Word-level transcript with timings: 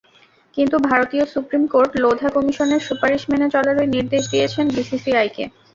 কিন্তু 0.57 0.75
ভারতীয় 0.89 1.23
supreme 1.33 1.63
court 1.73 1.91
Lodha 2.03 2.29
কমিশনের 2.35 2.81
সুপারিশ 2.87 3.21
মেনে 3.31 3.47
চলারই 3.53 3.87
নির্দেশ 3.95 4.23
দিয়েছেন 4.33 4.65
বিসিসিআইকে। 4.75 5.43